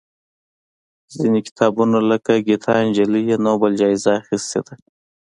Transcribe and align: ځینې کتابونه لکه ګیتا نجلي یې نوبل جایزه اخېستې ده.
ځینې 1.17 1.39
کتابونه 1.47 1.97
لکه 2.11 2.31
ګیتا 2.47 2.73
نجلي 2.87 3.21
یې 3.29 3.35
نوبل 3.45 3.71
جایزه 3.81 4.11
اخېستې 4.21 4.59
ده. 4.65 4.73